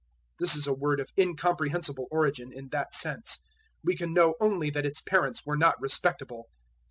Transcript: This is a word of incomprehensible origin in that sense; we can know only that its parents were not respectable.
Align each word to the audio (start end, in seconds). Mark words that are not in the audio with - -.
This 0.39 0.55
is 0.55 0.65
a 0.65 0.73
word 0.73 0.99
of 0.99 1.11
incomprehensible 1.15 2.07
origin 2.09 2.49
in 2.51 2.69
that 2.69 2.91
sense; 2.95 3.37
we 3.83 3.95
can 3.95 4.15
know 4.15 4.33
only 4.41 4.71
that 4.71 4.83
its 4.87 4.99
parents 4.99 5.45
were 5.45 5.55
not 5.55 5.79
respectable. 5.79 6.47